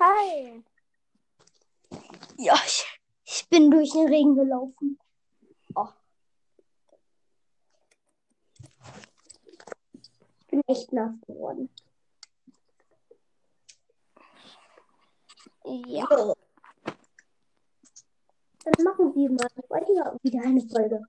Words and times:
Hi. 0.00 0.62
Ja, 2.36 2.54
ich, 2.64 2.84
ich 3.24 3.48
bin 3.48 3.68
durch 3.68 3.90
den 3.90 4.06
Regen 4.06 4.36
gelaufen. 4.36 4.96
Oh. 5.74 5.88
Ich 10.40 10.46
bin 10.46 10.62
echt 10.68 10.92
nass 10.92 11.20
geworden. 11.26 11.68
Ja. 15.64 16.06
Dann 18.64 18.84
machen 18.84 19.14
wir 19.16 19.32
mal 19.32 19.48
heute 19.68 20.18
wieder 20.22 20.42
eine 20.42 20.60
Folge. 20.68 21.02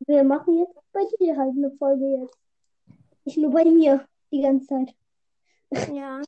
Wir 0.00 0.24
machen 0.24 0.58
jetzt 0.58 0.80
bei 0.92 1.04
dir 1.20 1.36
halt 1.36 1.56
eine 1.56 1.70
Folge 1.78 2.22
jetzt. 2.22 2.38
Nicht 3.24 3.38
nur 3.38 3.52
bei 3.52 3.64
mir 3.64 4.08
die 4.30 4.42
ganze 4.42 4.66
Zeit. 4.66 4.94
Ja. 5.92 6.22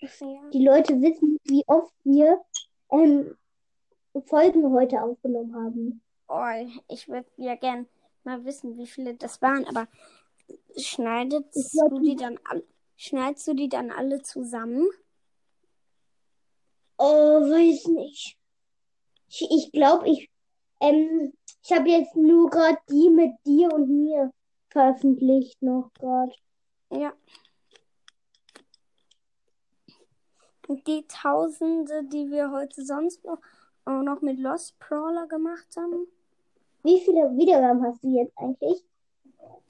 ja. 0.00 0.50
Die 0.52 0.64
Leute 0.64 1.00
wissen 1.00 1.38
wie 1.44 1.64
oft 1.66 1.92
wir 2.04 2.40
ähm, 2.90 3.36
Folgen 4.26 4.72
heute 4.72 5.02
aufgenommen 5.02 5.54
haben. 5.54 6.02
Oh, 6.28 6.70
ich 6.88 7.08
würde 7.08 7.28
ja 7.36 7.54
gern 7.56 7.86
mal 8.22 8.44
wissen, 8.44 8.78
wie 8.78 8.86
viele 8.86 9.14
das 9.14 9.42
waren, 9.42 9.66
aber 9.66 9.88
schneidest 10.76 11.72
glaub, 11.72 11.90
du 11.90 12.00
die 12.00 12.16
dann 12.16 12.38
alle, 12.44 12.64
schneidest 12.96 13.46
du 13.48 13.54
die 13.54 13.68
dann 13.68 13.90
alle 13.90 14.22
zusammen? 14.22 14.86
Oh, 16.96 17.40
weiß 17.40 17.86
nicht. 17.88 18.38
Ich 19.28 19.48
ich, 19.50 19.72
glaube, 19.72 20.08
ich, 20.08 20.30
ähm, 20.80 21.32
ich 21.64 21.72
habe 21.72 21.88
jetzt 21.88 22.14
nur 22.14 22.50
gerade 22.50 22.78
die 22.90 23.08
mit 23.08 23.32
dir 23.46 23.72
und 23.72 23.88
mir 23.88 24.30
veröffentlicht 24.68 25.62
noch 25.62 25.90
gerade. 25.94 26.32
Ja. 26.90 27.14
Die 30.68 31.06
Tausende, 31.08 32.04
die 32.04 32.30
wir 32.30 32.50
heute 32.50 32.84
sonst 32.84 33.24
noch, 33.24 33.38
auch 33.86 34.02
noch 34.02 34.20
mit 34.20 34.38
Lost 34.38 34.78
Brawler 34.78 35.26
gemacht 35.26 35.66
haben. 35.76 36.06
Wie 36.82 37.00
viele 37.00 37.34
Wiedergaben 37.36 37.82
hast 37.82 38.02
du 38.04 38.08
jetzt 38.08 38.36
eigentlich? 38.36 38.84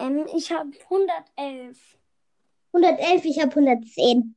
Ähm, 0.01 0.27
ich 0.35 0.51
habe 0.51 0.71
111. 0.91 1.99
111, 2.73 3.25
ich 3.25 3.41
habe 3.41 3.51
110. 3.51 4.35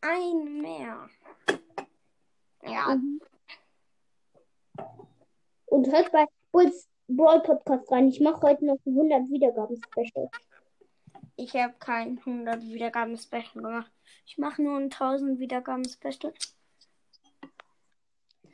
Ein 0.00 0.60
mehr. 0.62 1.08
Ja. 2.62 2.96
Und 5.72 5.90
hört 5.90 6.12
bei 6.12 6.26
Bulls 6.50 6.86
Brawl 7.08 7.40
Podcast 7.40 7.90
rein. 7.90 8.08
Ich 8.08 8.20
mache 8.20 8.42
heute 8.42 8.66
noch 8.66 8.76
ein 8.84 8.92
100 8.92 9.30
Wiedergaben 9.30 9.80
Special. 9.82 10.30
Ich 11.36 11.54
habe 11.54 11.72
kein 11.78 12.18
100 12.18 12.60
Wiedergaben 12.64 13.16
Special 13.16 13.54
gemacht. 13.54 13.90
Ich 14.26 14.36
mache 14.36 14.60
nur 14.60 14.76
ein 14.76 14.90
1000 14.92 15.38
Wiedergaben 15.38 15.88
Special. 15.88 16.34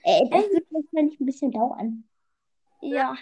Äh, 0.05 0.29
das 0.31 0.45
wird 0.45 0.67
wahrscheinlich 0.71 1.19
ein 1.19 1.27
bisschen 1.27 1.51
dauern. 1.51 2.09
Ja. 2.83 3.17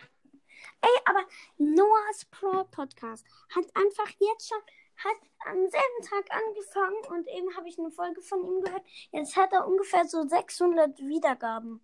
Ey, 0.83 1.00
aber 1.06 1.20
Noahs 1.56 2.27
Pro 2.31 2.64
Podcast 2.64 3.25
hat 3.48 3.64
einfach 3.75 4.10
jetzt 4.20 4.47
schon, 4.47 4.60
hat 4.98 5.16
am 5.47 5.56
selben 5.70 6.03
Tag 6.03 6.27
angefangen 6.36 7.19
und 7.19 7.28
eben 7.28 7.56
habe 7.56 7.66
ich 7.66 7.78
eine 7.78 7.91
Folge 7.91 8.20
von 8.20 8.44
ihm 8.44 8.60
gehört. 8.60 8.84
Jetzt 9.12 9.36
hat 9.36 9.55
er 9.55 9.66
ungefähr 9.66 10.05
so 10.05 10.22
600 10.22 10.98
Wiedergaben. 10.98 11.81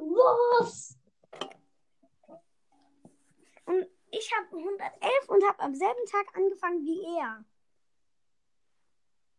Was? 0.00 0.96
Und 3.66 3.86
ich 4.10 4.32
habe 4.34 4.56
111 4.56 5.28
und 5.28 5.44
habe 5.46 5.60
am 5.60 5.74
selben 5.74 6.04
Tag 6.10 6.36
angefangen 6.36 6.84
wie 6.84 7.02
er. 7.18 7.44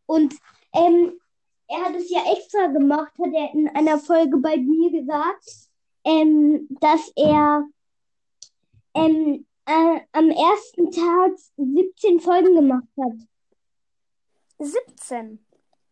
Und 0.05 0.35
ähm, 0.73 1.19
er 1.67 1.85
hat 1.85 1.95
es 1.95 2.09
ja 2.09 2.21
extra 2.31 2.67
gemacht, 2.67 3.11
hat 3.17 3.33
er 3.33 3.53
in 3.53 3.67
einer 3.69 3.97
Folge 3.97 4.37
bei 4.37 4.57
mir 4.57 4.91
gesagt, 4.91 5.69
ähm, 6.03 6.67
dass 6.79 7.11
er 7.15 7.67
ähm, 8.93 9.45
äh, 9.65 10.01
am 10.11 10.29
ersten 10.29 10.91
Tag 10.91 11.31
17 11.57 12.19
Folgen 12.19 12.55
gemacht 12.55 12.87
hat. 12.97 13.13
17. 14.59 15.43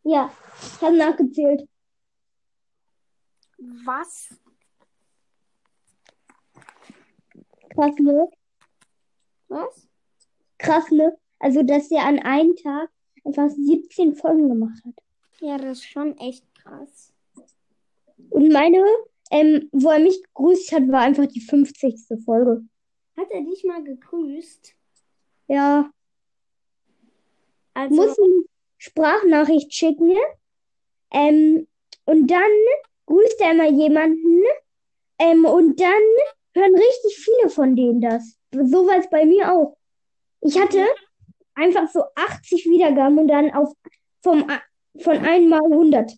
Ja, 0.03 0.31
ich 0.61 0.81
habe 0.81 0.97
nachgezählt. 0.97 1.67
Was? 3.85 4.29
Krass, 7.79 7.95
ne? 7.99 8.29
Was? 9.47 9.87
Krass, 10.57 10.91
ne? 10.91 11.17
Also, 11.39 11.63
dass 11.63 11.89
er 11.91 12.03
an 12.03 12.19
einem 12.19 12.55
Tag 12.57 12.89
einfach 13.23 13.49
17 13.49 14.15
Folgen 14.15 14.49
gemacht 14.49 14.83
hat. 14.85 14.93
Ja, 15.39 15.57
das 15.57 15.77
ist 15.77 15.85
schon 15.85 16.17
echt 16.17 16.43
krass. 16.55 17.13
Und 18.31 18.51
meine, 18.51 18.83
ähm, 19.31 19.69
wo 19.71 19.91
er 19.91 19.99
mich 19.99 20.21
gegrüßt 20.23 20.73
hat, 20.73 20.89
war 20.89 21.01
einfach 21.01 21.27
die 21.27 21.39
50. 21.39 22.21
Folge. 22.25 22.65
Hat 23.15 23.31
er 23.31 23.41
dich 23.43 23.63
mal 23.63 23.81
gegrüßt? 23.81 24.75
Ja, 25.47 25.89
Also, 27.73 27.95
muss 27.95 28.19
eine 28.19 28.43
Sprachnachricht 28.77 29.73
schicken. 29.73 30.17
Ähm, 31.11 31.65
und 32.03 32.27
dann 32.29 32.51
grüßt 33.05 33.39
er 33.39 33.51
immer 33.51 33.69
jemanden. 33.69 34.43
Ähm, 35.17 35.45
und 35.45 35.79
dann 35.79 36.03
hören 36.55 36.75
richtig 36.75 37.17
viele 37.17 37.49
von 37.49 37.75
denen 37.75 38.01
das. 38.01 38.37
So 38.51 38.87
war 38.87 38.97
es 38.97 39.09
bei 39.09 39.25
mir 39.25 39.51
auch. 39.53 39.77
Ich 40.41 40.59
hatte 40.59 40.85
einfach 41.55 41.87
so 41.89 42.03
80 42.15 42.65
Wiedergaben 42.65 43.19
und 43.19 43.27
dann 43.27 43.51
auf 43.53 43.73
vom, 44.21 44.49
von 44.99 45.17
einmal 45.17 45.61
100. 45.63 46.11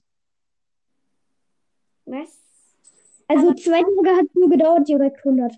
was? 2.06 2.42
Also 3.28 3.54
zwei 3.54 3.82
Tage 3.82 4.18
hat 4.18 4.26
es 4.26 4.36
nur 4.36 4.50
gedauert, 4.50 4.88
direkt 4.88 5.18
100. 5.20 5.54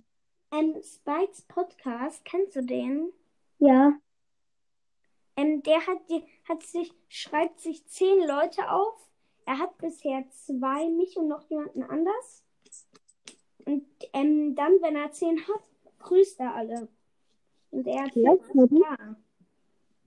Ähm, 0.51 0.75
Spikes 0.83 1.41
Podcast, 1.47 2.23
kennst 2.23 2.55
du 2.55 2.61
den? 2.61 3.11
Ja, 3.59 3.93
Ähm, 5.35 5.63
der 5.63 5.85
hat, 5.87 5.97
die, 6.09 6.23
hat 6.47 6.61
sich, 6.63 6.93
schreibt 7.07 7.59
sich 7.59 7.85
zehn 7.87 8.19
Leute 8.27 8.69
auf. 8.69 9.09
Er 9.45 9.57
hat 9.57 9.77
bisher 9.77 10.23
zwei, 10.29 10.89
mich 10.89 11.17
und 11.17 11.27
noch 11.27 11.49
jemanden 11.49 11.83
anders. 11.83 12.42
Und 13.65 13.85
ähm, 14.13 14.55
dann, 14.55 14.81
wenn 14.81 14.95
er 14.95 15.11
zehn 15.11 15.39
hat, 15.47 15.61
grüßt 15.99 16.39
er 16.39 16.55
alle. 16.55 16.87
Und 17.71 17.87
er 17.87 18.03
hat 18.03 18.15
Ja, 18.15 18.35
K. 18.35 19.17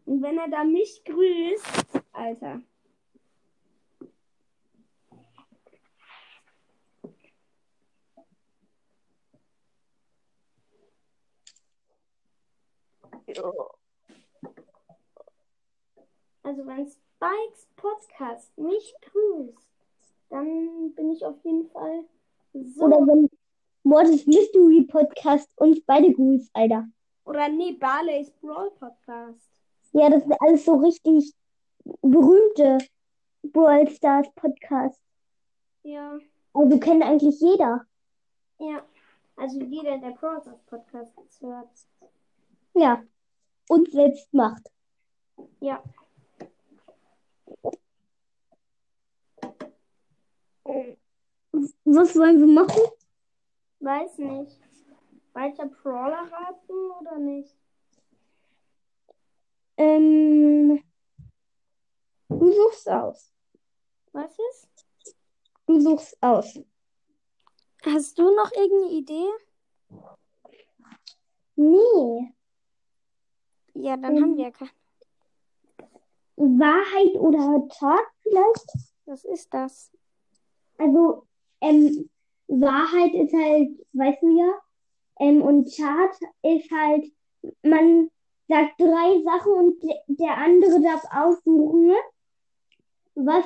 Und 0.05 0.23
wenn 0.23 0.39
er 0.39 0.49
dann 0.49 0.73
mich 0.73 1.03
grüßt, 1.05 2.03
Alter. 2.13 2.63
Also 16.43 16.65
wenn 16.67 16.87
Spikes 16.87 17.67
Podcast 17.75 18.57
mich 18.57 18.95
grüßt, 19.01 19.69
dann 20.31 20.95
bin 20.95 21.11
ich 21.11 21.25
auf 21.25 21.37
jeden 21.45 21.69
Fall 21.71 22.05
so. 22.53 22.85
oder 22.85 22.99
wenn 22.99 23.29
Mortis 23.87 24.27
Mystery 24.27 24.83
Podcast 24.83 25.49
uns 25.59 25.81
beide 25.87 26.13
grüßt, 26.13 26.51
Alter. 26.55 26.89
Oder 27.25 27.49
nee, 27.49 27.71
Barley's 27.75 28.33
Brawl 28.41 28.73
Podcast. 28.73 29.49
Ja, 29.93 30.11
das 30.11 30.25
sind 30.25 30.35
alles 30.41 30.65
so 30.65 30.75
richtig 30.75 31.33
berühmte 32.03 32.79
Brawl 33.45 33.89
Stars 33.89 34.27
Podcasts. 34.35 35.01
Ja, 35.85 36.19
Also 36.53 36.81
kennt 36.81 37.05
eigentlich 37.05 37.41
jeder. 37.41 37.87
ja. 38.59 38.85
Also 39.37 39.61
jeder, 39.61 39.99
der 39.99 40.11
Brawl 40.13 40.41
Stars 40.41 40.63
Podcast 40.65 41.13
hört. 41.41 41.69
Ja. 42.75 43.05
Und 43.69 43.89
selbst 43.93 44.35
macht. 44.35 44.69
Ja. 45.61 45.81
Was 51.85 52.17
wollen 52.17 52.41
wir 52.41 52.47
machen? 52.49 52.83
Weiß 53.81 54.19
nicht. 54.19 54.59
Weiter 55.33 55.67
Brawler 55.67 56.31
raten 56.33 56.91
oder 57.01 57.19
nicht? 57.19 57.55
Ähm, 59.77 60.83
du 62.29 62.53
suchst 62.53 62.89
aus. 62.89 63.33
Was 64.13 64.33
ist? 64.53 65.15
Du 65.67 65.79
suchst 65.81 66.17
aus. 66.23 66.59
Hast 67.85 68.19
du 68.19 68.35
noch 68.35 68.51
irgendeine 68.53 68.93
Idee? 68.93 69.29
Nee. 71.57 72.35
Ja, 73.75 73.97
dann 73.99 74.15
Mhm. 74.15 74.23
haben 74.23 74.37
wir 74.39 74.51
keine. 74.53 74.71
Wahrheit 76.39 77.15
oder 77.19 77.67
Tat 77.69 77.99
vielleicht? 78.23 78.67
Was 79.07 79.25
ist 79.25 79.53
das? 79.55 79.91
Also, 80.79 81.27
ähm, 81.61 82.11
Wahrheit 82.49 83.15
ist 83.15 83.33
halt, 83.35 83.71
weißt 83.93 84.23
du 84.23 84.39
ja, 84.39 84.53
Ähm, 85.19 85.43
und 85.43 85.75
Tat 85.75 86.15
ist 86.43 86.71
halt, 86.71 87.11
man 87.63 88.11
sagt 88.49 88.79
drei 88.79 89.23
Sachen 89.25 89.53
und 89.53 89.83
de- 89.83 90.03
der 90.09 90.37
andere 90.37 90.81
darf 90.83 91.03
aussuchen, 91.11 91.95
was 93.15 93.45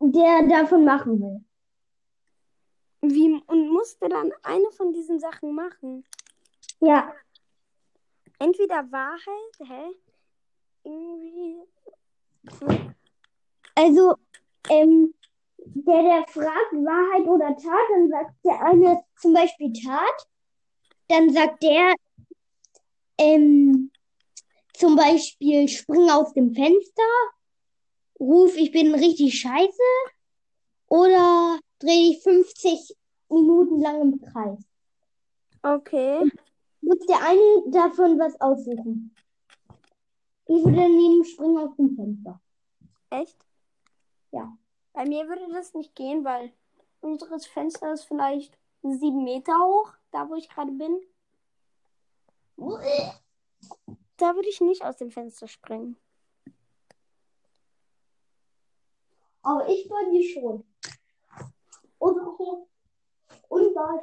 der 0.00 0.46
davon 0.48 0.84
machen 0.84 1.20
will. 1.20 1.44
Wie, 3.02 3.40
und 3.46 3.68
musste 3.68 4.08
dann 4.08 4.32
eine 4.42 4.70
von 4.72 4.92
diesen 4.92 5.20
Sachen 5.20 5.54
machen. 5.54 6.04
Ja, 6.80 7.12
Entweder 8.40 8.90
Wahrheit, 8.92 9.58
hä? 9.58 9.90
Irgendwie. 10.84 11.60
Hm. 12.60 12.94
also 13.74 14.14
ähm, 14.70 15.12
der, 15.74 16.02
der 16.02 16.24
fragt 16.28 16.72
Wahrheit 16.72 17.26
oder 17.26 17.56
Tat, 17.56 17.86
dann 17.90 18.08
sagt 18.08 18.34
der 18.44 18.62
eine 18.64 19.02
zum 19.20 19.32
Beispiel 19.32 19.72
Tat, 19.72 20.26
dann 21.08 21.32
sagt 21.32 21.62
der 21.62 21.94
ähm, 23.18 23.90
zum 24.74 24.96
Beispiel 24.96 25.68
spring 25.68 26.10
aus 26.10 26.32
dem 26.34 26.54
Fenster, 26.54 27.02
ruf 28.20 28.56
ich 28.56 28.70
bin 28.72 28.94
richtig 28.94 29.40
scheiße 29.40 29.82
oder 30.88 31.58
dreh 31.78 32.10
dich 32.10 32.22
50 32.22 32.96
Minuten 33.30 33.80
lang 33.80 34.00
im 34.02 34.20
Kreis. 34.20 34.64
Okay. 35.62 36.30
Muss 36.80 36.98
der 37.06 37.20
eine 37.26 37.70
davon 37.70 38.18
was 38.18 38.40
aussuchen? 38.40 39.14
Ich 40.46 40.64
würde 40.64 40.88
nehmen 40.88 41.24
spring 41.24 41.58
aus 41.58 41.76
dem 41.76 41.94
Fenster. 41.94 42.40
Echt? 43.10 43.36
Ja. 44.30 44.56
Bei 44.98 45.04
mir 45.04 45.28
würde 45.28 45.46
das 45.52 45.74
nicht 45.74 45.94
gehen, 45.94 46.24
weil 46.24 46.52
unseres 47.00 47.46
Fenster 47.46 47.92
ist 47.92 48.06
vielleicht 48.06 48.58
sieben 48.82 49.22
Meter 49.22 49.52
hoch, 49.56 49.92
da 50.10 50.28
wo 50.28 50.34
ich 50.34 50.48
gerade 50.48 50.72
bin. 50.72 51.00
Da 54.16 54.34
würde 54.34 54.48
ich 54.48 54.60
nicht 54.60 54.84
aus 54.84 54.96
dem 54.96 55.12
Fenster 55.12 55.46
springen. 55.46 55.96
Aber 59.42 59.68
ich 59.68 59.88
bei 59.88 60.10
dir 60.10 60.34
schon. 60.34 60.64
Und, 61.98 62.16
und 63.50 63.74
was 63.76 64.02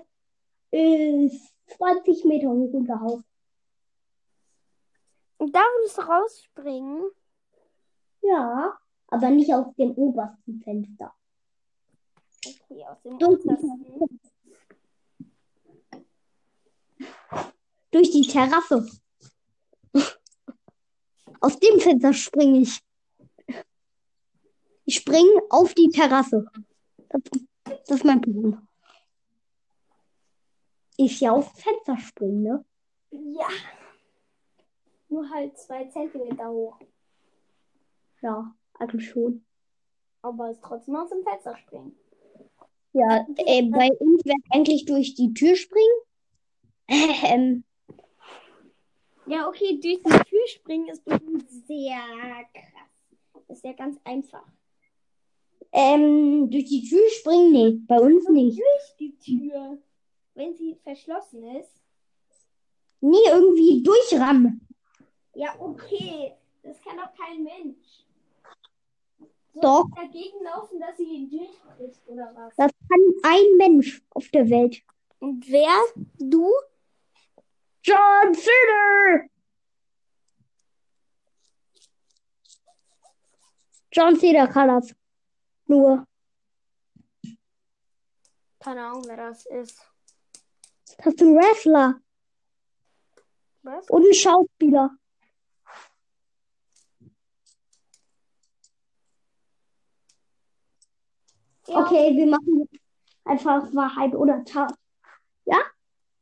ist 0.71 1.53
20 1.75 2.23
Meter 2.23 2.47
hoch 2.47 2.73
unser 2.73 3.01
Haus. 3.01 3.21
Und 5.39 5.53
da 5.53 5.59
würdest 5.59 5.97
du 5.97 6.01
rausspringen. 6.03 7.11
Ja, 8.21 8.79
aber 9.15 9.29
nicht 9.29 9.53
aus 9.53 9.73
dem 9.75 9.91
obersten 9.91 10.61
Fenster. 10.61 11.13
Okay, 12.45 12.85
aus 12.85 13.01
dem 13.01 13.17
Durch. 13.17 13.41
Durch 17.91 18.11
die 18.11 18.27
Terrasse. 18.27 18.85
Aus 21.39 21.59
dem 21.59 21.79
Fenster 21.79 22.11
springe 22.11 22.59
ich. 22.59 22.81
Ich 24.83 24.95
springe 24.95 25.41
auf 25.49 25.73
die 25.73 25.89
Terrasse. 25.89 26.45
Das, 27.07 27.21
das 27.63 27.97
ist 27.97 28.03
mein 28.03 28.19
Plan. 28.19 28.67
Ich 30.97 31.21
ja 31.21 31.31
aufs 31.31 31.61
Fenster 31.61 31.97
springen, 31.97 32.43
ne? 32.43 32.65
Ja. 33.11 33.47
Nur 35.07 35.29
halt 35.29 35.57
zwei 35.57 35.85
Zentimeter 35.85 36.49
hoch. 36.49 36.77
Ja, 38.21 38.53
eigentlich 38.79 39.09
schon. 39.09 39.45
Aber 40.21 40.49
es 40.49 40.59
trotzdem 40.61 40.95
aus 40.95 41.09
dem 41.09 41.23
Fenster 41.23 41.55
springen. 41.57 41.95
Ja, 42.93 43.25
äh, 43.37 43.63
bei 43.63 43.89
uns 43.99 44.23
wäre 44.25 44.37
eigentlich 44.51 44.85
durch 44.85 45.15
die 45.15 45.33
Tür 45.33 45.55
springen. 45.55 45.97
Ähm, 46.87 47.63
Ja, 49.27 49.47
okay, 49.47 49.79
durch 49.81 50.01
die 50.03 50.29
Tür 50.29 50.47
springen 50.47 50.87
ist 50.89 51.03
bestimmt 51.03 51.49
sehr 51.49 51.97
krass. 52.53 52.89
Das 53.33 53.57
ist 53.57 53.63
ja 53.65 53.73
ganz 53.73 53.97
einfach. 54.03 54.45
ähm, 55.71 56.49
durch 56.49 56.65
die 56.65 56.87
Tür 56.87 57.07
springen? 57.09 57.51
Nee, 57.51 57.79
bei 57.87 57.99
uns 57.99 58.27
nicht. 58.29 58.59
Durch 58.59 58.95
die 58.99 59.17
Tür. 59.17 59.77
Wenn 60.35 60.55
sie 60.55 60.75
verschlossen 60.83 61.43
ist. 61.57 61.81
Nie 63.01 63.25
irgendwie 63.27 63.83
durchrammen. 63.83 64.67
Ja, 65.33 65.55
okay. 65.59 66.33
Das 66.63 66.79
kann 66.81 66.97
doch 66.97 67.13
kein 67.15 67.43
Mensch. 67.43 68.04
Doch. 69.61 69.85
dagegen 69.95 70.43
laufen, 70.43 70.79
dass 70.79 70.97
sie 70.97 71.29
durchbricht 71.29 72.01
oder 72.07 72.31
was? 72.35 72.53
Das 72.57 72.71
kann 72.89 72.99
ein 73.23 73.57
Mensch 73.57 74.01
auf 74.11 74.27
der 74.29 74.49
Welt. 74.49 74.81
Und 75.19 75.49
wer? 75.49 75.73
Du? 76.17 76.51
John 77.83 78.33
Cena! 78.33 79.29
John 83.91 84.19
Cena 84.19 84.47
kann 84.47 84.67
das. 84.67 84.93
Nur. 85.67 86.05
Keine 88.59 88.85
Ahnung, 88.87 89.03
wer 89.07 89.17
das 89.17 89.45
ist. 89.45 89.79
Das 90.97 91.13
ist 91.13 91.21
ein 91.21 91.35
Wrestler 91.35 92.01
Was? 93.63 93.89
und 93.89 94.05
ein 94.05 94.13
Schauspieler. 94.13 94.97
Ja, 101.67 101.79
Okay, 101.79 102.15
wir 102.15 102.27
machen 102.27 102.69
einfach 103.23 103.73
Wahrheit 103.73 104.13
oder 104.15 104.43
Tat. 104.45 104.73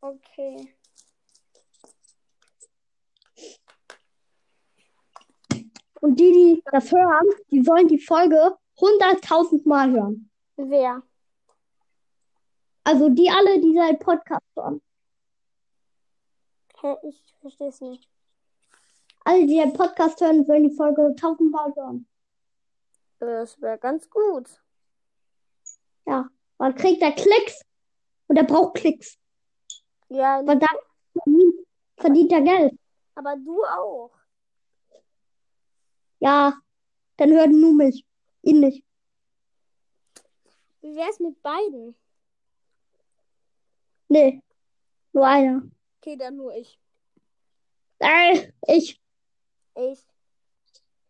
Okay. 0.03 0.75
Und 6.01 6.19
die, 6.19 6.31
die 6.33 6.63
das 6.69 6.91
hören, 6.91 7.25
die 7.49 7.63
sollen 7.63 7.87
die 7.87 7.99
Folge 7.99 8.57
100.000 8.77 9.65
Mal 9.65 9.91
hören. 9.91 10.29
Wer? 10.57 11.01
Also 12.83 13.07
die 13.07 13.29
alle, 13.29 13.61
die 13.61 13.73
seinen 13.73 13.97
Podcast 13.97 14.45
hören. 14.57 14.81
Hä? 16.81 16.97
Ich 17.07 17.33
verstehe 17.39 17.69
es 17.69 17.79
nicht. 17.79 18.09
Alle, 19.23 19.47
die 19.47 19.55
den 19.55 19.71
Podcast 19.71 20.19
hören, 20.19 20.45
sollen 20.45 20.67
die 20.67 20.75
Folge 20.75 21.01
1000 21.01 21.49
Mal 21.49 21.73
hören. 21.77 22.07
Das 23.19 23.61
wäre 23.61 23.77
ganz 23.77 24.09
gut. 24.09 24.49
Ja, 26.05 26.27
dann 26.57 26.75
kriegt 26.75 27.01
er 27.01 27.11
Klicks 27.11 27.61
und 28.27 28.37
er 28.37 28.43
braucht 28.43 28.75
Klicks. 28.75 29.17
Ja, 30.09 30.41
Weil 30.45 30.59
dann 30.59 30.77
verdient, 31.13 31.67
verdient 31.97 32.31
er 32.31 32.41
Geld. 32.41 32.79
aber 33.15 33.35
du 33.37 33.63
auch. 33.63 34.11
Ja, 36.19 36.53
dann 37.17 37.31
hört 37.31 37.49
nur 37.51 37.73
mich. 37.73 38.05
Ihn 38.43 38.59
nicht. 38.59 38.83
Wie 40.81 40.95
wär's 40.95 41.19
mit 41.19 41.41
beiden? 41.41 41.95
Nee, 44.09 44.41
nur 45.13 45.25
einer. 45.25 45.63
Okay, 46.01 46.17
dann 46.17 46.35
nur 46.35 46.53
ich. 46.55 46.77
Äh, 47.99 48.51
ich, 48.67 48.99
Ich. 49.75 50.05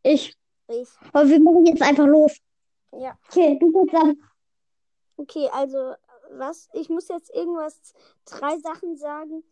ich. 0.03 0.35
Ich. 0.67 0.89
Aber 1.12 1.27
wir 1.27 1.39
machen 1.39 1.65
jetzt 1.65 1.81
einfach 1.81 2.05
los. 2.05 2.38
Ja. 2.91 3.17
Okay, 3.27 3.57
du 3.59 3.71
bist 3.71 3.93
dann. 3.93 4.21
Okay, 5.17 5.50
also, 5.51 5.96
was? 6.32 6.70
Ich 6.74 6.89
muss 6.89 7.08
jetzt 7.08 7.34
irgendwas, 7.34 7.93
drei 8.25 8.58
Sachen 8.60 8.98
sagen 8.98 9.43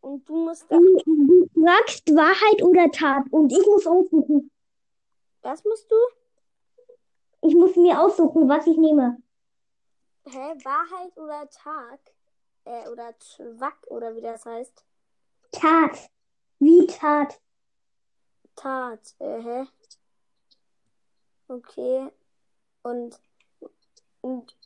und 0.00 0.28
du 0.28 0.36
musst 0.36 0.70
dann. 0.70 0.82
du 0.82 1.48
sagst 1.54 2.08
Wahrheit 2.14 2.62
oder 2.62 2.90
Tat 2.90 3.24
und 3.30 3.52
ich 3.52 3.66
muss 3.66 3.86
aussuchen. 3.86 4.50
Was 5.42 5.64
musst 5.64 5.90
du? 5.90 5.96
Ich 7.42 7.54
muss 7.54 7.76
mir 7.76 8.00
aussuchen, 8.00 8.48
was 8.48 8.66
ich 8.66 8.76
nehme. 8.76 9.18
Hä? 10.26 10.54
Wahrheit 10.64 11.16
oder 11.18 11.48
Tag? 11.50 12.00
Äh, 12.64 12.88
oder 12.88 13.14
Twack 13.18 13.76
oder 13.88 14.16
wie 14.16 14.22
das 14.22 14.46
heißt? 14.46 14.84
Tat. 15.52 16.10
Wie 16.58 16.86
Tat. 16.86 17.38
Tat. 18.56 19.14
Äh, 19.18 19.42
hä? 19.42 19.66
Okay. 21.48 22.10
Und. 22.82 23.20
Und. 24.22 24.56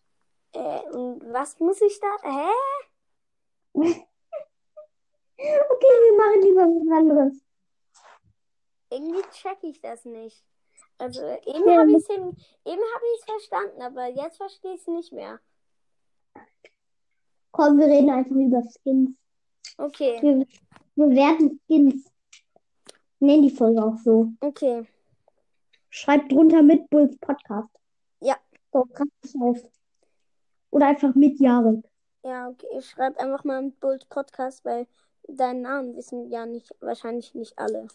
Äh, 0.59 0.91
und 0.91 1.33
was 1.33 1.59
muss 1.61 1.81
ich 1.81 2.01
da? 2.01 2.17
Hä? 2.23 2.49
Okay, 5.41 5.95
wir 6.03 6.17
machen 6.17 6.43
lieber 6.43 6.63
was 6.63 6.99
anderes. 6.99 7.45
Irgendwie 8.91 9.23
check 9.31 9.59
ich 9.63 9.81
das 9.81 10.05
nicht. 10.05 10.45
Also 10.99 11.21
eben 11.47 11.79
habe 11.79 11.93
ich 11.93 11.99
es 11.99 12.09
eben 12.09 12.33
habe 12.67 13.05
ich 13.15 13.21
es 13.21 13.25
verstanden, 13.25 13.81
aber 13.83 14.09
jetzt 14.09 14.39
verstehe 14.39 14.75
ich 14.75 14.81
es 14.81 14.89
nicht 14.89 15.13
mehr. 15.13 15.39
Komm, 17.53 17.79
wir 17.79 17.87
reden 17.87 18.11
einfach 18.11 18.35
über 18.35 18.65
Skins. 18.65 19.17
Okay, 19.77 20.21
Wir, 20.23 20.45
wir 20.97 21.11
werden 21.17 21.61
Skins. 21.67 22.11
Nennen 23.21 23.43
die 23.45 23.51
Folge 23.51 23.81
auch 23.85 23.97
so. 23.99 24.33
okay. 24.41 24.89
Schreibt 25.91 26.33
drunter 26.33 26.63
mit 26.63 26.91
Bulls 26.91 27.17
Podcast. 27.19 27.71
Ja. 28.21 28.37
So, 28.73 28.85
krass 28.87 29.07
auf. 29.41 29.59
Oder 30.71 30.89
einfach 30.89 31.15
mit 31.15 31.39
Jarek. 31.41 31.85
Ja, 32.25 32.49
okay, 32.49 32.67
ich 32.79 32.87
schreibe 32.87 33.19
einfach 33.21 33.45
mal 33.45 33.63
im 33.63 33.73
Bold 33.73 34.09
Podcast, 34.09 34.65
weil 34.65 34.87
deinen 35.29 35.63
Namen 35.63 35.97
wissen 35.97 36.31
ja 36.31 36.47
nicht, 36.47 36.75
wahrscheinlich 36.81 37.35
nicht 37.35 37.59
alle. 37.59 37.89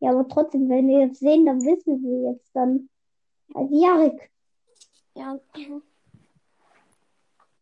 Ja, 0.00 0.10
aber 0.10 0.26
trotzdem, 0.28 0.68
wenn 0.68 0.88
wir 0.88 1.00
jetzt 1.06 1.20
sehen, 1.20 1.46
dann 1.46 1.62
wissen 1.62 2.02
wir 2.02 2.32
jetzt 2.32 2.50
dann. 2.54 2.88
Also 3.54 3.74
Jarek. 3.82 4.30
Ja. 5.14 5.38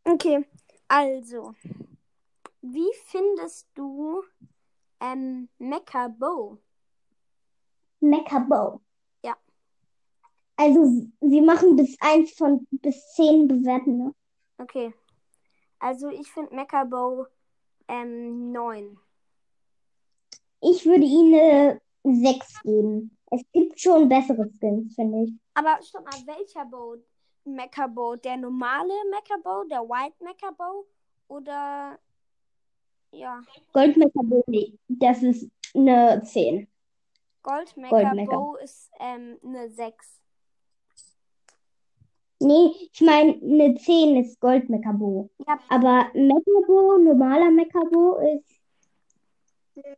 Okay, 0.04 0.46
also. 0.86 1.54
Wie 2.60 2.90
findest 3.06 3.68
du 3.74 4.22
ähm, 5.00 5.48
Mecha 5.58 6.08
Bow? 6.08 6.58
Meckerbow. 8.00 8.54
Ja. 8.74 8.80
Also 10.58 11.06
wir 11.20 11.42
machen 11.42 11.76
bis 11.76 11.96
eins 12.00 12.32
von 12.32 12.66
bis 12.70 13.14
zehn 13.14 13.46
bewerten, 13.46 13.98
ne? 13.98 14.14
Okay. 14.58 14.92
Also 15.78 16.08
ich 16.08 16.30
finde 16.30 16.54
Mecha 16.54 16.84
Bow 16.84 17.26
ähm, 17.86 18.50
9. 18.52 18.98
Ich 20.60 20.84
würde 20.84 21.04
ihm 21.04 21.32
eine 21.32 21.80
6 22.02 22.62
geben. 22.62 23.16
Es 23.30 23.42
gibt 23.52 23.78
schon 23.80 24.08
bessere 24.08 24.50
Skins, 24.58 24.94
finde 24.96 25.24
ich. 25.24 25.32
Aber 25.54 25.78
stopp 25.82 26.04
mal, 26.04 26.36
welcher 26.36 26.64
Bow? 26.64 26.96
Mecha 27.44 27.86
Bow? 27.86 28.16
Der 28.16 28.36
normale 28.36 28.92
Mecha 29.10 29.36
Bow? 29.42 29.64
Der 29.70 29.82
White 29.82 30.16
Mecha 30.24 30.50
Bow? 30.50 30.84
Oder 31.28 31.98
ja, 33.12 33.40
Gold 33.72 33.96
Meckerbow, 33.96 34.44
nee, 34.46 34.78
das 34.88 35.22
ist 35.22 35.50
eine 35.74 36.22
10. 36.22 36.68
Gold 37.42 37.76
Mecha 37.76 38.12
Gold 38.12 38.62
ist 38.62 38.90
ähm, 39.00 39.38
eine 39.42 39.70
6. 39.70 40.17
Nee, 42.40 42.70
ich 42.92 43.00
meine, 43.00 43.32
eine 43.42 43.74
10 43.74 44.16
ist 44.24 44.40
Gold 44.40 44.68
Meckerbow. 44.68 45.28
Ja, 45.46 45.58
Aber 45.68 46.06
Meckerbow, 46.14 46.98
normaler 46.98 47.50
Meckerbow 47.50 48.18
ist 48.36 48.58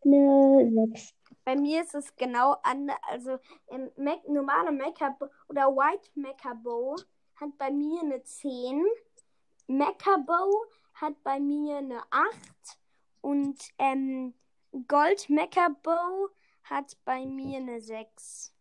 eine 0.04 0.88
6. 0.90 1.14
bei 1.44 1.56
mir 1.56 1.82
ist 1.82 1.94
es 1.94 2.14
genau 2.16 2.56
anders. 2.62 2.98
Also 3.08 3.38
ähm, 3.68 3.90
Mac 3.96 4.26
normaler 4.28 4.72
Mecha 4.72 5.10
Bow 5.10 5.28
oder 5.48 5.66
White 5.68 6.08
Mecha 6.14 6.54
Bow 6.54 6.96
hat 7.36 7.56
bei 7.58 7.70
mir 7.70 8.00
eine 8.02 8.22
10. 8.22 8.84
Mecha 9.66 10.16
Bow 10.26 10.64
hat 10.94 11.22
bei 11.22 11.40
mir 11.40 11.78
eine 11.78 12.00
8. 12.10 12.32
Und 13.22 13.58
ähm, 13.78 14.34
Gold 14.88 15.28
Mecha 15.28 15.68
Bow 15.82 16.30
hat 16.64 16.96
bei 17.04 17.26
mir 17.26 17.58
eine 17.58 17.80
6. 17.80 18.54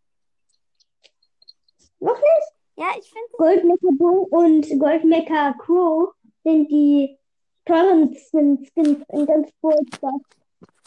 Wirklich? 1.99 2.58
Ja, 2.79 2.91
ich 2.97 3.11
finde 3.11 3.27
Gold 3.33 3.65
Meckerbow 3.65 4.29
und 4.31 4.79
Gold 4.79 5.03
Mecha 5.03 5.51
Crow 5.59 6.13
sind 6.45 6.71
die 6.71 7.19
teuren 7.65 8.15
Skins 8.15 8.69
in 8.73 9.25
ganz 9.25 9.51
Polster. 9.59 10.13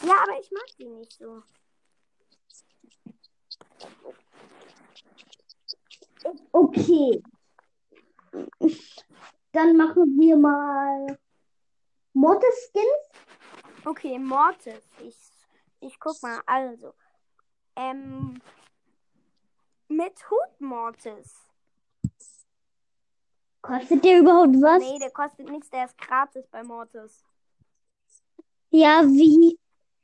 Ja, 0.01 0.23
aber 0.23 0.39
ich 0.39 0.49
mag 0.49 0.65
die 0.79 0.89
nicht 0.89 1.13
so. 1.13 1.43
Okay. 6.51 7.21
Dann 9.51 9.77
machen 9.77 10.17
wir 10.19 10.35
mal 10.35 11.19
Mortis 12.13 12.71
Skins. 12.71 13.85
Okay, 13.85 14.17
Mortis. 14.17 14.81
Ich, 14.99 15.15
ich 15.79 15.99
guck 15.99 16.19
mal. 16.23 16.41
Also. 16.47 16.95
Ähm. 17.75 18.41
Mit 19.89 20.27
Hut 20.31 20.59
Mortis. 20.59 21.42
Kostet 23.63 24.03
der 24.03 24.19
überhaupt 24.19 24.61
was? 24.61 24.83
Nee, 24.83 24.99
der 24.99 25.09
kostet 25.09 25.49
nichts. 25.49 25.69
Der 25.69 25.85
ist 25.85 25.97
gratis 25.97 26.45
bei 26.51 26.63
Mortis. 26.63 27.23
Ja, 28.71 29.03
wie? 29.05 29.57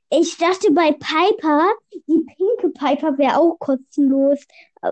Ich 0.10 0.38
dachte 0.38 0.72
bei 0.72 0.94
Piper, 0.94 1.70
die 2.08 2.26
pinke 2.26 2.70
Piper 2.70 3.18
wäre 3.18 3.38
auch 3.38 3.60
kostenlos. 3.60 4.40
Äh, 4.82 4.92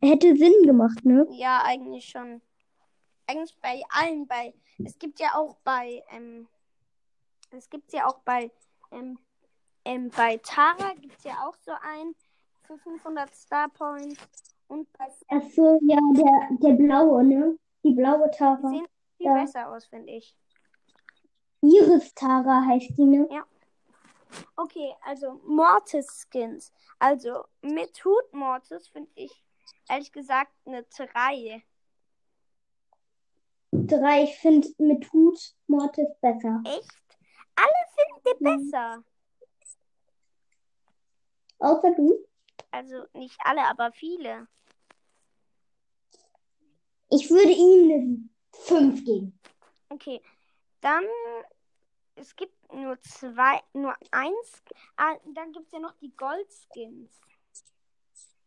Hätte 0.00 0.36
Sinn 0.36 0.54
gemacht, 0.62 1.04
ne? 1.04 1.26
Ja, 1.32 1.62
eigentlich 1.64 2.04
schon. 2.04 2.40
Eigentlich 3.26 3.56
bei 3.60 3.82
allen. 3.90 4.28
Bei. 4.28 4.54
Es 4.78 4.96
gibt 4.96 5.18
ja 5.18 5.34
auch 5.34 5.56
bei. 5.64 6.04
Ähm, 6.12 6.46
es 7.50 7.68
gibt 7.68 7.92
ja 7.92 8.06
auch 8.06 8.20
bei. 8.20 8.52
Ähm, 8.92 9.18
ähm, 9.84 10.10
bei 10.16 10.36
Tara 10.36 10.94
gibt 11.00 11.18
es 11.18 11.24
ja 11.24 11.32
auch 11.44 11.56
so 11.66 11.72
einen 11.82 12.14
für 12.62 12.78
500 12.78 13.34
Star 13.34 13.68
Points. 13.70 14.20
Und 14.68 14.86
bei 14.96 15.06
Ach 15.28 15.42
so, 15.54 15.80
ja, 15.82 15.98
der, 16.14 16.58
der 16.58 16.74
blaue, 16.76 17.24
ne? 17.24 17.58
Die 17.84 17.92
blaue 17.92 18.30
Die 18.30 18.36
Tara. 18.36 18.68
sehen 18.68 18.86
viel 19.16 19.26
Ja. 19.26 19.34
besser 19.34 19.68
aus, 19.70 19.86
finde 19.86 20.12
ich. 20.12 20.36
Iris 21.60 22.14
Tara 22.14 22.64
heißt 22.66 22.90
die, 22.96 23.04
ne? 23.04 23.28
Okay, 24.56 24.94
also 25.02 25.34
Mortis 25.44 26.26
Skins. 26.30 26.72
Also 26.98 27.44
mit 27.62 28.04
Hut 28.04 28.32
Mortis 28.32 28.88
finde 28.88 29.10
ich 29.14 29.44
ehrlich 29.88 30.12
gesagt 30.12 30.52
eine 30.66 30.84
3. 30.84 31.62
Drei, 33.72 34.22
ich 34.24 34.36
finde 34.38 34.68
mit 34.78 35.12
Hut 35.12 35.54
Mortis 35.66 36.08
besser. 36.20 36.62
Echt? 36.64 37.18
Alle 37.56 37.84
finden 37.94 38.22
die 38.26 38.44
Mhm. 38.44 38.70
besser. 38.70 39.04
Außer 41.58 41.94
du? 41.94 42.24
Also 42.70 43.04
nicht 43.14 43.38
alle, 43.44 43.62
aber 43.62 43.92
viele. 43.92 44.46
Ich 47.10 47.30
würde 47.30 47.52
ihm 47.52 47.90
eine 47.90 48.28
5 48.52 49.04
geben. 49.04 49.38
Okay, 49.90 50.20
dann 50.80 51.04
es 52.16 52.34
gibt 52.36 52.54
nur 52.72 53.00
zwei, 53.02 53.60
nur 53.72 53.94
eins. 54.10 54.62
Ah, 54.96 55.16
dann 55.34 55.52
gibt 55.52 55.66
es 55.66 55.72
ja 55.72 55.80
noch 55.80 55.94
die 56.00 56.14
Gold 56.16 56.46
Skins. 56.52 57.20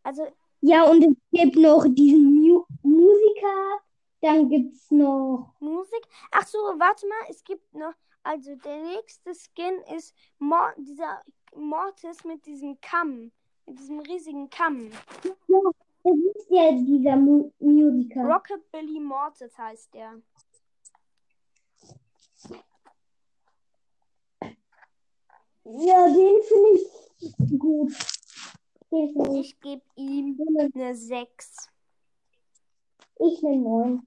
Also 0.02 0.26
Ja, 0.60 0.84
und 0.84 1.04
es 1.04 1.14
gibt 1.30 1.56
noch 1.56 1.86
diesen 1.88 2.34
Mu 2.34 2.64
Musiker. 2.82 3.80
Dann 4.20 4.48
gibt's 4.48 4.90
noch. 4.90 5.54
Musik. 5.60 6.02
Ach 6.32 6.46
so, 6.46 6.58
warte 6.58 7.06
mal, 7.06 7.26
es 7.28 7.44
gibt 7.44 7.72
noch, 7.74 7.94
also 8.22 8.54
der 8.56 8.82
nächste 8.82 9.32
Skin 9.34 9.80
ist 9.96 10.14
Mor 10.38 10.74
dieser 10.76 11.22
Mortis 11.54 12.24
mit 12.24 12.44
diesem 12.46 12.80
Kamm, 12.80 13.30
mit 13.66 13.78
diesem 13.78 14.00
riesigen 14.00 14.50
Kamm. 14.50 14.90
Ja, 15.46 15.60
das 16.10 16.36
ist 16.36 16.50
ja 16.50 16.72
dieser 16.72 17.16
Mu 17.16 17.52
Musiker. 17.58 18.22
Rockabilly 18.24 19.00
Mortis 19.00 19.56
heißt 19.56 19.94
der. 19.94 20.20
Ja, 25.64 26.06
den 26.06 26.42
finde 26.42 26.80
ich 27.20 27.58
gut. 27.58 27.92
Den 28.90 29.12
finde 29.12 29.40
ich. 29.40 29.50
Ich 29.50 29.60
gebe 29.60 29.82
ihm 29.96 30.38
eine 30.74 30.94
6. 30.94 31.68
Ich 33.20 33.44
eine 33.44 33.56
9. 33.56 34.06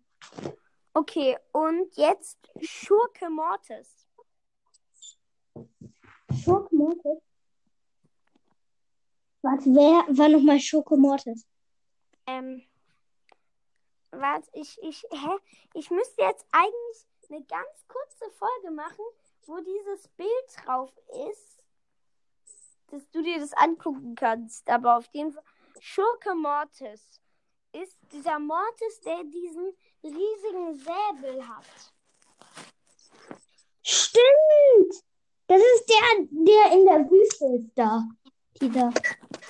Okay, 0.93 1.37
und 1.51 1.95
jetzt 1.95 2.37
Schurke 2.61 3.29
Mortis. 3.29 4.07
Schurke 6.43 6.75
Mortis. 6.75 7.21
Warte, 9.43 9.65
wer 9.65 10.17
war 10.17 10.29
nochmal 10.29 10.59
Schurke 10.59 10.97
Mortis? 10.97 11.45
Ähm, 12.27 12.63
warte, 14.11 14.49
ich, 14.53 14.81
ich, 14.81 15.05
hä? 15.11 15.37
Ich 15.73 15.89
müsste 15.89 16.21
jetzt 16.21 16.45
eigentlich 16.51 17.07
eine 17.29 17.43
ganz 17.45 17.87
kurze 17.87 18.29
Folge 18.31 18.71
machen, 18.71 19.05
wo 19.45 19.57
dieses 19.59 20.07
Bild 20.09 20.29
drauf 20.65 20.91
ist, 21.29 21.63
dass 22.87 23.09
du 23.11 23.21
dir 23.21 23.39
das 23.39 23.53
angucken 23.53 24.15
kannst. 24.15 24.69
Aber 24.69 24.97
auf 24.97 25.05
jeden 25.13 25.31
Fall, 25.31 25.43
Schurke 25.79 26.35
Mortis 26.35 27.21
ist 27.71 27.97
dieser 28.11 28.37
Mortis, 28.37 28.99
der 29.01 29.23
diesen 29.23 29.73
riesigen 30.03 30.75
Säbel 30.75 31.47
hat. 31.47 31.65
Stimmt! 33.81 35.03
Das 35.47 35.61
ist 35.61 35.89
der, 35.89 36.27
der 36.29 36.71
in 36.77 36.85
der 36.85 37.09
Wüste 37.09 37.45
ist 37.57 37.71
da. 37.75 38.03
Dieser. 38.61 38.93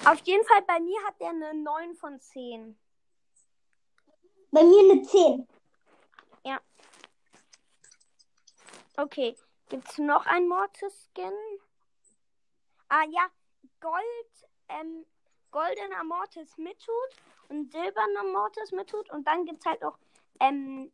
Auf 0.05 0.19
jeden 0.23 0.45
Fall, 0.45 0.61
bei 0.63 0.79
mir 0.79 0.99
hat 1.05 1.15
er 1.19 1.29
eine 1.29 1.53
9 1.53 1.95
von 1.95 2.19
10. 2.19 2.77
Bei 4.51 4.63
mir 4.63 4.91
eine 4.91 5.03
10. 5.03 5.47
Okay, 8.97 9.35
gibt's 9.69 9.97
noch 9.97 10.27
ein 10.27 10.47
Mortis-Skin? 10.47 11.33
Ah 12.89 13.03
ja, 13.09 13.25
Gold, 13.79 14.49
ähm, 14.67 15.05
goldener 15.49 16.03
Mortis 16.03 16.55
mit 16.57 16.77
Hut 16.87 17.15
und 17.49 17.71
silberner 17.71 18.23
Mortis 18.31 18.71
mit 18.73 18.93
Hut 18.93 19.09
und 19.09 19.25
dann 19.25 19.45
gibt's 19.45 19.65
halt 19.65 19.83
auch, 19.83 19.97
ähm, 20.39 20.91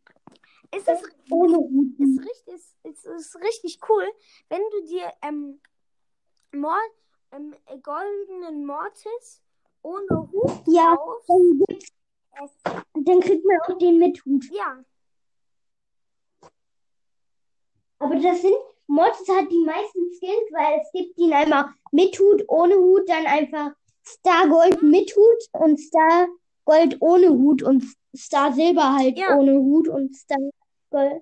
ist 0.74 0.88
es 0.88 1.02
Ohne 1.30 1.58
Hut. 1.58 2.00
ist 2.00 2.20
richtig, 2.22 2.54
ist, 2.54 2.76
ist, 2.84 3.06
ist 3.06 3.36
richtig 3.42 3.80
cool, 3.90 4.08
wenn 4.48 4.62
du 4.72 4.86
dir 4.86 5.12
ähm, 5.24 5.60
Mor 6.54 6.80
ähm, 7.32 7.56
äh, 7.66 7.78
goldenen 7.80 8.66
Mortis 8.66 9.42
ohne 9.82 10.30
Hut 10.32 10.52
Ja, 10.68 10.96
kaufst. 10.96 11.30
dann, 12.94 13.20
kriegt 13.22 13.46
man 13.46 13.58
auch 13.68 13.78
den 13.78 14.00
mit 14.00 14.24
Hut. 14.26 14.46
Ja. 14.52 14.84
Aber 18.00 18.16
das 18.20 18.42
sind, 18.42 18.56
Mortis 18.88 19.28
hat 19.30 19.52
die 19.52 19.64
meisten 19.66 20.12
Skins, 20.14 20.52
weil 20.52 20.82
es 20.82 20.92
gibt 20.92 21.18
ihn 21.18 21.34
einmal 21.34 21.74
mit 21.92 22.18
Hut, 22.20 22.44
ohne 22.48 22.76
Hut, 22.76 23.08
dann 23.10 23.26
einfach 23.26 23.72
Star 24.06 24.48
Gold 24.48 24.82
mit 24.82 25.16
Hut 25.16 25.44
und 25.54 25.80
Star 25.80 26.28
Gold 26.66 26.98
ohne 27.02 27.30
Hut 27.30 27.64
und 27.64 27.84
Star 28.16 28.54
Silber 28.54 28.94
halt 28.96 29.18
Ja. 29.18 29.36
ohne 29.38 29.54
Hut 29.58 29.88
und 29.88 30.16
Star 30.16 30.38
Gold 30.92 31.22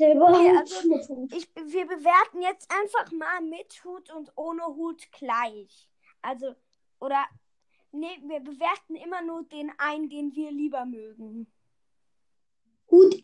Okay, 0.00 0.56
also 0.56 1.28
ich, 1.30 1.48
wir 1.54 1.86
bewerten 1.86 2.40
jetzt 2.42 2.70
einfach 2.70 3.12
mal 3.12 3.40
mit 3.42 3.84
Hut 3.84 4.10
und 4.12 4.32
ohne 4.36 4.64
Hut 4.64 5.10
gleich. 5.12 5.88
Also, 6.22 6.54
oder, 6.98 7.24
nee, 7.92 8.18
wir 8.22 8.40
bewerten 8.40 8.96
immer 8.96 9.22
nur 9.22 9.44
den 9.44 9.70
einen, 9.78 10.08
den 10.08 10.34
wir 10.34 10.50
lieber 10.50 10.84
mögen. 10.84 11.52
Hut. 12.90 13.22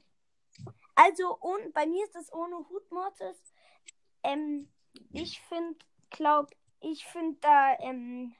Also, 0.94 1.36
und 1.36 1.72
bei 1.72 1.86
mir 1.86 2.04
ist 2.04 2.14
das 2.14 2.32
ohne 2.32 2.68
Hut 2.68 2.90
Mortis. 2.90 3.54
Ähm, 4.22 4.68
ich 5.12 5.40
finde, 5.42 5.78
glaub, 6.10 6.50
ich 6.80 7.04
finde 7.06 7.38
da 7.40 7.76
ähm, 7.80 8.34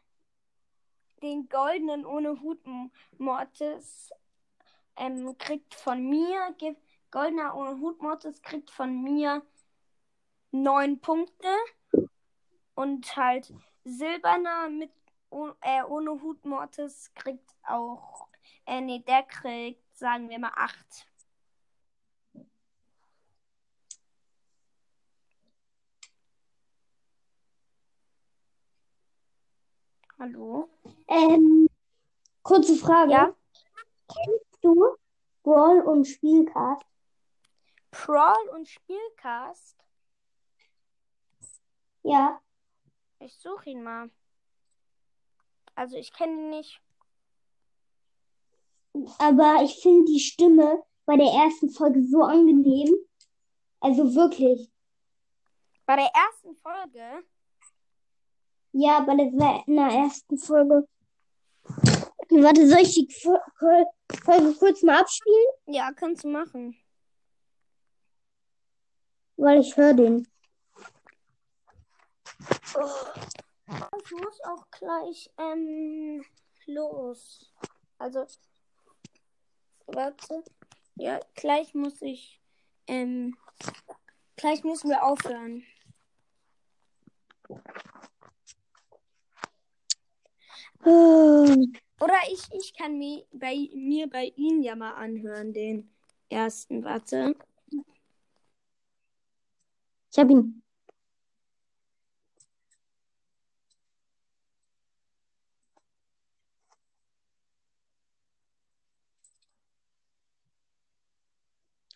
den 1.23 1.49
goldenen 1.49 2.05
ohne 2.05 2.41
Hut 2.41 2.61
Mortis 3.19 4.11
ähm, 4.97 5.37
kriegt 5.39 5.75
von 5.75 6.09
mir, 6.09 6.55
gibt, 6.59 6.86
goldener 7.11 7.55
ohne 7.57 7.81
Hut 7.81 8.03
Mortis 8.03 8.43
kriegt 8.43 8.71
von 8.71 9.03
mir 9.03 9.43
neun 10.51 11.01
Punkte 11.01 11.49
und 12.75 13.17
halt 13.17 13.53
silberner 13.85 14.69
mit 14.69 14.91
äh, 15.61 15.83
ohne 15.83 16.23
Hut 16.23 16.45
Mortis 16.45 17.13
kriegt 17.15 17.55
auch, 17.67 18.29
äh, 18.65 18.81
nee, 18.81 19.03
der 19.07 19.23
kriegt, 19.25 19.97
sagen 19.97 20.29
wir 20.29 20.39
mal, 20.39 20.53
acht. 20.55 21.07
Hallo? 30.19 30.71
Ähm, 31.09 31.69
kurze 32.43 32.75
Frage. 32.77 33.13
Ja? 33.13 33.35
Kennst 34.09 34.65
du 34.65 34.97
Brawl 35.43 35.81
und 35.83 36.07
Spielcast? 36.07 36.87
Brawl 38.05 38.49
und 38.55 38.69
Spielcast. 38.69 39.77
Ja. 42.03 42.41
Ich 43.19 43.37
suche 43.39 43.71
ihn 43.71 43.83
mal. 43.83 44.11
Also 45.75 45.97
ich 45.97 46.13
kenne 46.13 46.33
ihn 46.35 46.51
nicht. 46.51 46.81
Aber 49.19 49.63
ich 49.63 49.81
finde 49.83 50.05
die 50.11 50.21
Stimme 50.21 50.83
bei 51.05 51.17
der 51.17 51.27
ersten 51.31 51.71
Folge 51.71 52.03
so 52.05 52.23
angenehm. 52.23 52.95
Also 53.81 54.15
wirklich. 54.15 54.71
Bei 55.85 55.97
der 55.97 56.11
ersten 56.15 56.55
Folge. 56.57 57.25
Ja, 58.73 59.01
bei 59.01 59.15
der 59.17 59.27
in 59.67 59.77
der 59.77 59.87
ersten 59.91 60.39
Folge. 60.39 60.89
Warte, 62.29 62.69
soll 62.69 62.81
ich 62.81 62.95
die 62.95 63.09
Fo- 63.13 63.39
Fol- 63.59 63.87
Folge 64.25 64.55
kurz 64.59 64.83
mal 64.83 65.01
abspielen? 65.01 65.47
Ja, 65.67 65.93
kannst 65.93 66.25
du 66.25 66.29
machen. 66.29 66.77
Weil 69.37 69.61
ich 69.61 69.77
höre 69.77 69.95
den. 69.95 70.27
Ich 74.05 74.13
muss 74.13 74.41
auch 74.45 74.71
gleich 74.71 75.31
ähm, 75.39 76.25
los. 76.67 77.53
Also, 77.99 78.27
warte. 79.87 80.45
Ja, 80.95 81.21
gleich 81.35 81.75
muss 81.75 82.01
ich. 82.03 82.41
Ähm, 82.87 83.37
gleich 84.37 84.65
müssen 84.65 84.91
wir 84.91 85.03
aufhören. 85.05 85.65
Oder 90.87 92.15
ich, 92.31 92.43
ich 92.53 92.75
kann 92.75 92.99
mir 92.99 93.25
bei, 93.33 93.69
mir 93.75 94.09
bei 94.09 94.33
Ihnen 94.37 94.63
ja 94.63 94.77
mal 94.77 94.93
anhören, 94.93 95.53
den 95.53 95.91
ersten. 96.29 96.85
Warte. 96.85 97.35
Ich 100.17 100.21
habe 100.21 100.33
ihn. 100.33 100.63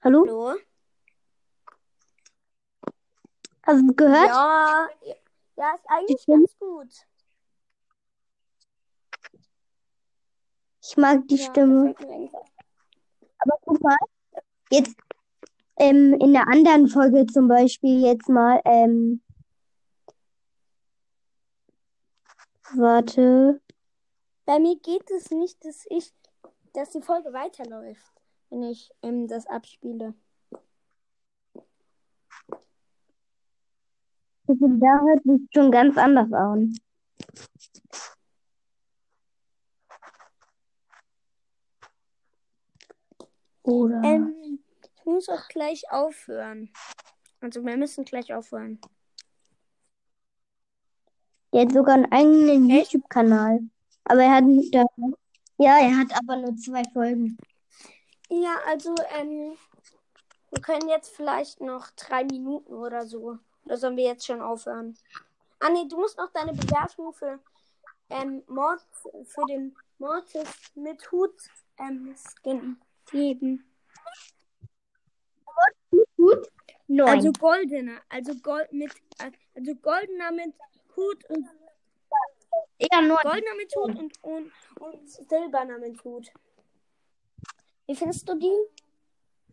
Hallo? 0.03 0.27
Hallo? 0.27 0.59
Hast 3.63 3.89
du 3.89 3.95
gehört? 3.95 4.27
Ja, 4.27 4.89
ja, 5.57 5.75
ist 5.75 5.85
eigentlich 5.89 6.21
Stimme? 6.21 6.41
ganz 6.41 6.59
gut. 6.59 7.07
Ich 10.83 10.97
mag 10.99 11.27
die 11.27 11.37
Ja, 11.37 11.45
Stimme. 11.47 11.95
Aber 13.39 13.59
guck 13.65 13.81
mal, 13.81 13.97
jetzt 14.69 14.95
ähm, 15.81 16.15
in 16.21 16.35
der 16.35 16.47
anderen 16.47 16.89
Folge 16.89 17.27
zum 17.27 17.49
Beispiel 17.49 18.03
jetzt 18.03 18.29
mal, 18.29 18.61
ähm, 18.67 19.23
warte, 22.75 23.61
Bei 24.45 24.59
mir 24.59 24.79
geht 24.79 25.11
es 25.11 25.31
nicht, 25.31 25.65
dass 25.65 25.87
ich, 25.89 26.13
dass 26.75 26.91
die 26.91 27.01
Folge 27.01 27.33
weiterläuft, 27.33 28.13
wenn 28.51 28.63
ich 28.63 28.91
ähm, 29.03 29.27
das 29.27 29.47
abspiele. 29.47 30.15
da 34.47 35.01
hört 35.01 35.23
sich 35.23 35.41
schon 35.55 35.71
ganz 35.71 35.97
anders 35.97 36.33
an. 36.33 36.77
Oder? 43.63 44.03
Ähm, 44.03 44.61
muss 45.11 45.29
auch 45.29 45.49
gleich 45.49 45.91
aufhören. 45.91 46.73
Also 47.41 47.65
wir 47.65 47.77
müssen 47.77 48.05
gleich 48.05 48.33
aufhören. 48.33 48.81
Der 51.53 51.63
hat 51.63 51.73
sogar 51.73 51.95
einen 51.95 52.13
eigenen? 52.13 52.69
YouTube-Kanal. 52.69 53.61
Aber 54.05 54.23
er 54.23 54.37
hat, 54.37 54.45
da, 54.73 54.85
ja, 55.59 55.79
er 55.79 55.99
hat 55.99 56.17
aber 56.17 56.37
nur 56.37 56.57
zwei 56.57 56.83
Folgen. 56.93 57.37
Ja, 58.29 58.57
also 58.67 58.95
ähm, 59.19 59.57
wir 60.51 60.63
können 60.63 60.89
jetzt 60.89 61.15
vielleicht 61.15 61.61
noch 61.61 61.91
drei 61.91 62.25
Minuten 62.25 62.73
oder 62.73 63.07
so. 63.07 63.39
Oder 63.65 63.77
sollen 63.77 63.97
wir 63.97 64.05
jetzt 64.05 64.27
schon 64.27 64.41
aufhören? 64.41 64.97
Ah 65.59 65.71
nee, 65.71 65.87
du 65.89 65.99
musst 65.99 66.17
noch 66.17 66.31
deine 66.33 66.53
Bewertung 66.53 67.13
für 67.13 67.39
ähm, 68.11 68.43
Mord, 68.49 68.81
für 69.25 69.45
den 69.49 69.77
Mortis 69.99 70.49
mit 70.75 71.11
Hut 71.13 71.35
ähm, 71.79 72.15
Skin 72.17 72.81
geben. 73.11 73.65
Gut? 76.21 76.49
Neun. 76.89 77.09
Also 77.09 77.33
goldener, 77.33 78.01
also 78.09 78.35
gold 78.43 78.73
mit, 78.73 78.93
also 79.55 79.75
goldener 79.77 80.33
mit 80.33 80.55
Hut 80.97 81.25
und 81.31 81.47
ja, 82.79 83.01
neun. 83.01 83.19
goldener 83.23 83.55
mit 83.57 83.75
Hut 83.77 83.97
und, 83.97 84.23
und, 84.23 84.53
und 84.81 85.09
silberner 85.09 85.79
mit 85.79 86.03
Hut. 86.05 86.31
Wie 87.87 87.95
findest 87.95 88.29
du 88.29 88.35
die? 88.35 88.57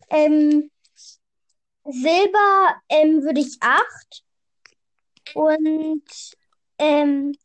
Ähm, 0.10 0.72
Silber 1.86 2.82
ähm, 2.90 3.24
würde 3.24 3.40
ich 3.40 3.58
acht. 3.62 4.24
Und 5.34 6.04
ähm, 6.80 7.36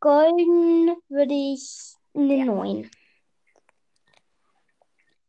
golden 0.00 0.96
würde 1.08 1.34
ich 1.34 1.94
eine 2.14 2.44
neun. 2.44 2.90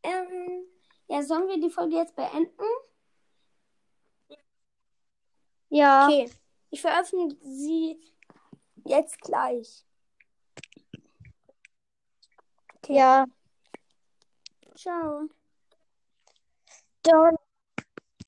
Ähm, 0.02 0.64
ja, 1.08 1.22
sollen 1.22 1.48
wir 1.48 1.60
die 1.60 1.70
Folge 1.70 1.96
jetzt 1.96 2.14
beenden? 2.14 2.64
Ja. 5.68 6.06
Okay, 6.08 6.30
ich 6.70 6.80
veröffentliche 6.80 7.36
sie 7.42 7.98
jetzt 8.84 9.20
gleich. 9.20 9.84
Okay, 12.76 12.96
Ja. 12.96 13.26
ciao. 14.76 15.28
Dann 17.02 17.36